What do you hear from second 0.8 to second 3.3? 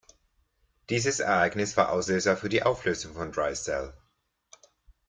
Dieses Ereignis war Auslöser für die Auflösung